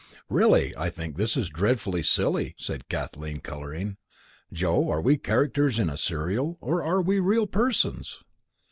[0.29, 3.97] "Really, I think this is dreadfully silly," said Kathleen, colouring.
[4.51, 8.17] "Joe, are we characters in a serial, or are we real persons?"